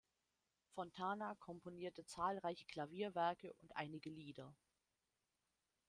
[0.73, 4.51] Fontana komponierte zahlreiche Klavierwerke und einige Lieder.